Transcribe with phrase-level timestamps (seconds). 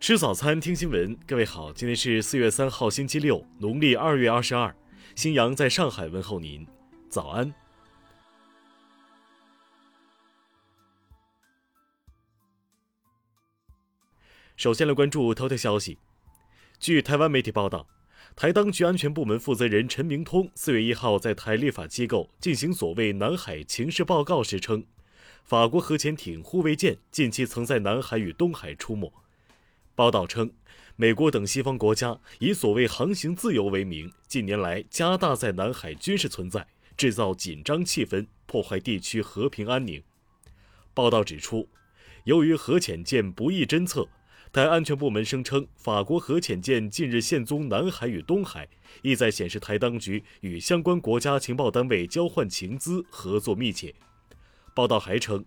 [0.00, 1.14] 吃早餐，听新闻。
[1.26, 4.74] 各位好，今天是四月三号，星期六，农历二月二十二。
[5.14, 6.66] 新阳在上海问候您，
[7.10, 7.52] 早安。
[14.56, 15.98] 首先来关注头条消息。
[16.78, 17.86] 据台湾媒体报道，
[18.34, 24.82] 台当局安全部门负责人陈明通四月一号在台立法机构进行所谓南海情势报告时称。
[25.44, 29.12] 法国核潜艇护卫舰近期曾在南海与东海出没。
[30.00, 30.50] 报道称，
[30.96, 40.02] 美国等西方国家以所谓航行自由为名，近年来加大在南海军事存在，制造紧张气氛，破坏地区和平安宁。
[40.94, 41.68] 报道指出，
[42.24, 44.08] 由于核潜舰不易侦测，
[44.50, 48.66] 台安全部门声称，法国核潜舰近日现踪南海与东海，
[49.02, 53.94] 意在显示台当局与相关国家情报单位交换情资，合作密切。
[54.74, 55.44] 报道还称，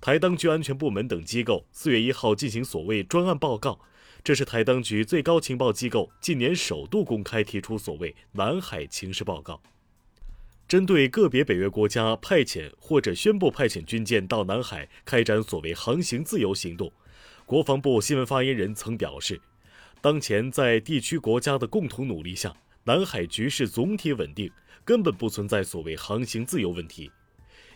[0.00, 3.80] 台当局安全部门等机构四月一号进行所谓专案报告，
[4.24, 9.62] 这是台当局最高情报机构近年首度公开提出所谓南海情势报告。
[10.68, 16.90] 针对个别北约国家派遣或者宣布派遣军舰到南海开展所谓航行自由行动，
[17.44, 19.38] 国防部新闻发言人曾表示，
[20.00, 24.50] 当前在地区国家的共同努力下，南海局势总体稳定，
[24.84, 27.10] 根本不存在所谓航行自由问题。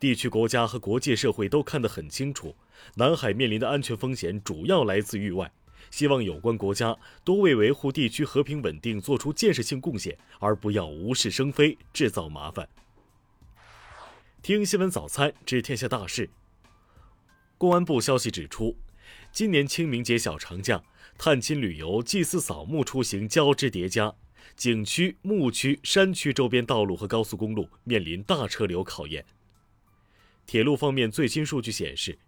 [0.00, 2.54] 地区国家和国际社会都看得很清楚，
[2.94, 5.50] 南海面临的安全风险主要来自域外。
[5.90, 12.68] 希望有关国家多为维护地区和平稳定做出建设性贡献，而不要无事生非，制造麻烦。
[14.42, 16.30] 听新闻早餐知天下大事。
[17.56, 18.76] 公安部消息指出，
[19.32, 20.82] 今年清明节小长假，
[21.16, 24.14] 探亲旅游、祭祀扫墓出行交织叠加，
[24.54, 29.24] 景区、牧区、山区周边道路和高速公路面临大车流考验。
[30.48, 32.18] 铁路方面最新数据显示，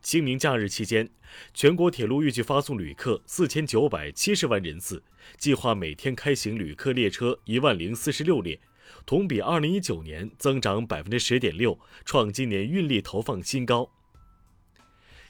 [0.00, 1.10] 清明假日期间，
[1.52, 5.02] 全国铁路预计发送旅客四千九百七十万人次，
[5.36, 8.60] 计划每天开行旅客列车一万零四十六列，
[9.04, 13.90] 同比二零一九年增长百分之十点六，创今年运力投放新高。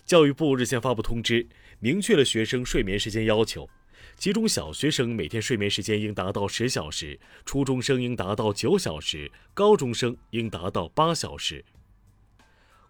[0.04, 1.48] 教育部日前发布通知，
[1.80, 3.66] 明确了学生睡眠时间要求，
[4.18, 11.64] 其中小学生每天睡眠时间应达到十小时，初中生应达到九小时，高中生应达到八小时。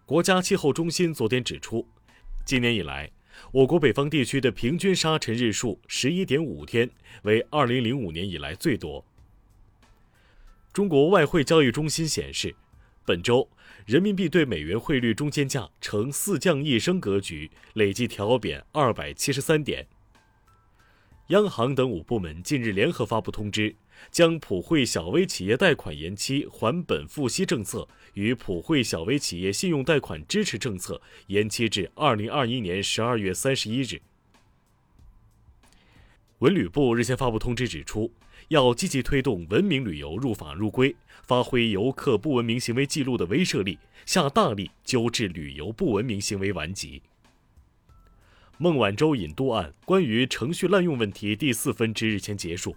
[0.07, 1.85] 国家气候中心昨天指出，
[2.45, 3.11] 今年以来，
[3.51, 6.89] 我国北方地区的平均沙尘日数十一点五天，
[7.23, 9.03] 为二零零五年以来最多。
[10.71, 12.55] 中国外汇交易中心显示，
[13.05, 13.49] 本周
[13.85, 19.85] 人民币对美元汇率中间价呈四降一升格局，累计调贬二百七十三点。
[21.27, 23.75] 央行等五部门近日联合发布通知。
[24.11, 34.01] 将普惠小微企业贷款延期还本付息政策与普惠小微企业信用贷款支持政策延期至二零二一年十二月三十一日。
[36.39, 38.11] 文旅部日前发布通知指出，
[38.49, 47.01] 要积极推动文明旅游入法入规，发挥游客不文明行为记录的威慑力，下大力纠治旅游不文明行为顽疾。
[48.59, 52.75] 孟晚舟引渡案关于程序滥用问题第四分支日前结束。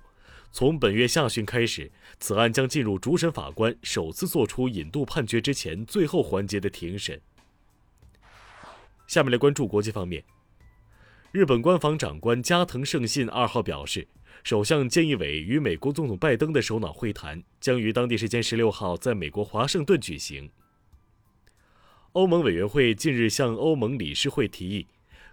[0.53, 7.21] 从本月下旬开始，此案将进入主审法官首次作出引渡判决之前最后环节的庭审。
[9.07, 10.25] 下面来关注国际方面。
[11.31, 14.09] 日本官房长官加藤胜信二号表示，
[14.43, 20.51] 首相菅义伟与美国总统拜登的首脑会谈将于当地时间十六号在美国华盛顿举行。
[22.13, 24.89] 欧盟委员会近日向欧盟理事会提议，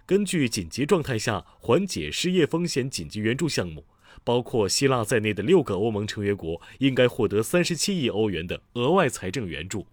[0.06, 3.84] 根据紧急状态下缓解失业风险紧急援助项目。
[4.24, 9.86] 包括希腊在内的六个欧盟成员国应该获得三十七亿欧元的额外财政援助。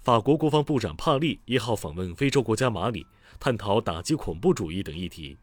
[0.00, 3.06] 法国国防部长帕利一号访问非洲国家马里，
[3.38, 5.36] 探讨打击恐怖主义等议题。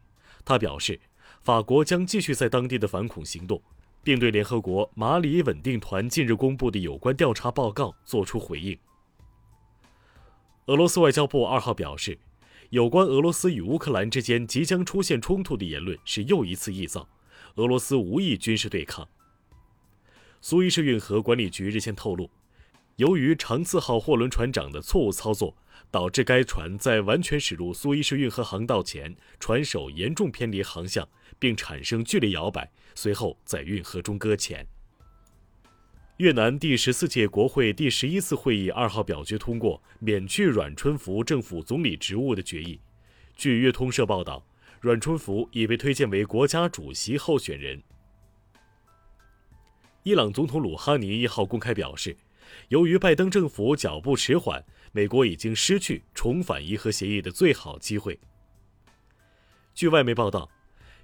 [0.44, 1.00] 他表示，
[1.42, 3.62] 法国将继续在当地的反恐行动，
[4.02, 8.78] 并对联合国马里稳定团近日公布的有关调查报告作出回应。
[10.66, 12.18] 俄罗斯外交部二号表示。
[12.70, 17.08] 有关俄罗斯与乌克兰之间即将出现冲突的言论是又一次臆造，
[17.56, 19.08] 俄罗斯无意军事对抗。
[20.40, 22.30] 苏伊士运河管理局日前透露，
[22.94, 25.56] 由于长次号货轮船长的错误操作，
[25.90, 31.08] 导致该船在完全驶入苏伊士运河航道前，船首严重偏离航向，
[31.40, 34.64] 并产生剧烈摇摆，随后在运河中搁浅。
[36.20, 42.78] 越南第十四届国会第十一次会议二号表决通过免去阮春福政府总理职务的决议。
[43.34, 44.46] 据越通社报道，
[44.82, 47.82] 阮春福已被推荐为国家主席候选人。
[50.02, 52.14] 伊朗总统鲁哈尼一号公开表示，
[52.68, 54.62] 由于拜登政府脚步迟缓，
[54.92, 58.20] 美国已经失去重返伊核协议的最好机会。
[59.72, 60.50] 据外媒报道，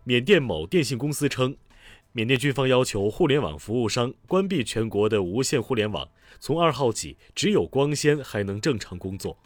[0.05, 1.57] 缅甸某电信公司称，
[2.17, 6.09] 缅甸军方要求互联网服务商关闭全国的无线互联网，
[6.41, 9.37] 从二号起，只有光纤还能正常工作。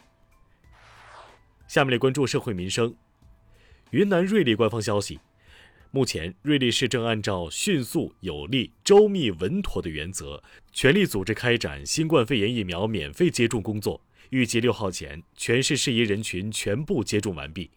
[1.67, 2.95] 下面来关注社会民生。
[3.89, 5.19] 云南瑞丽官方消息，
[5.91, 10.41] 目前瑞丽市正按照迅速、有力、周密、稳妥的原则，
[10.71, 17.69] 全力组织开展新冠肺炎疫苗免费接种工作，预计六号前全市适宜人群全部接种完毕。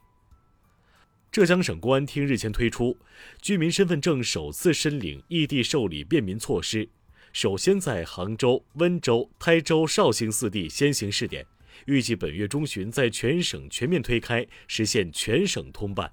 [1.34, 2.96] 浙江省公安厅日前推出
[3.42, 6.88] 居民身份证首次申领异地受理便民措施，
[7.32, 11.44] 首先在杭州、温州、台州、绍兴四地先行试点。
[11.86, 16.08] 预计本月中旬在全省全面推开，实现全省通办。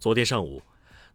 [0.00, 0.60] 昨天上午，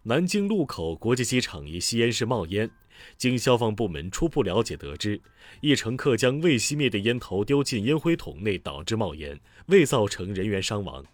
[0.04, 2.71] 南京禄口国际机场一吸烟室冒烟，
[3.18, 5.19] 经消防部门初步了解得知，
[5.60, 11.06] 一乘客将未熄灭的烟头丢进烟灰桶内，导致冒烟，未造成人员伤亡。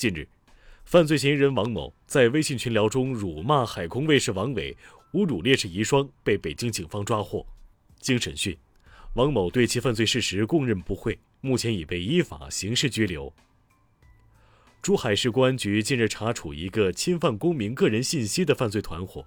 [0.00, 0.26] 近日，
[0.86, 4.74] 犯罪嫌疑人王某在微信群聊中辱骂海空卫视王伟，
[5.12, 7.46] 侮辱烈士遗孀，被北京警方抓获。
[7.98, 8.56] 经审讯。
[9.16, 13.30] 王某对其犯罪事实供认不讳，目前已被依法刑事拘留。
[14.80, 19.26] 珠海市公安局近日查处一个侵犯公民个人信息的犯罪团伙，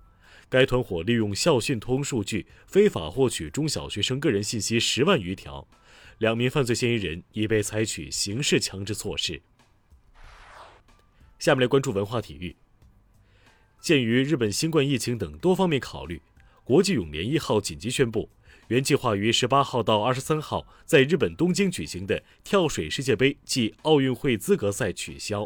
[0.50, 5.68] 该团伙利用校讯通数据非法获取中小学生个人信息十万余条，
[6.18, 9.40] 两名犯罪嫌疑人已被采取刑事强制措施。
[11.44, 12.56] 下面来关注文化体育。
[13.82, 16.22] 鉴于日本新冠疫情等多方面考虑，
[16.64, 18.30] 国际泳联一号紧急宣布。
[18.70, 25.46] 原计划于十八号到二十三号在日本东京举行的跳水世界杯暨奥运会资格赛取消。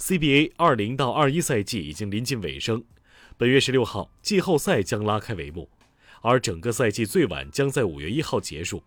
[0.00, 2.82] CBA 二零到二一赛季已经临近尾声，
[3.36, 5.70] 本月十六号季后赛将拉开帷幕，
[6.20, 8.82] 而整个赛季最晚将在五月一号结束。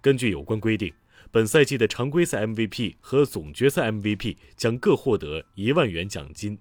[0.00, 0.92] 根据有关规定，
[1.30, 6.58] 本赛季的常规赛 MVP 和总决赛 MVP 将各获得一万元奖金。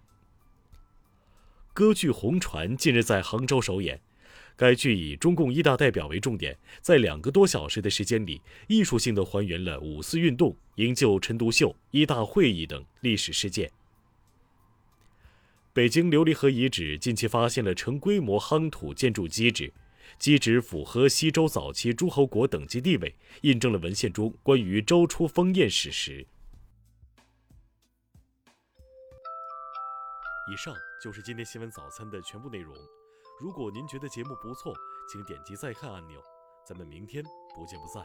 [1.74, 4.02] 歌剧《红船》近日在杭州首演。
[4.58, 13.72] 该剧以中共一大代表为重点，在两个多小时的时间里，艺术性的还原了五四运动、营救陈独秀、一大会议等历史事件。
[15.74, 19.72] 北京琉璃河遗址近期发现了成规模夯土建筑基址，
[20.20, 26.26] 基址符合西周早期诸侯国等级地位，印证了文献中关于周初封宴史实。
[30.52, 30.74] 以上
[31.04, 32.74] 就是今天新闻早餐的全部内容。
[33.40, 34.74] 如果您觉得节目不错，
[35.12, 36.20] 请点击再看按钮。
[36.66, 37.24] 咱们明天
[37.56, 38.04] 不见不散。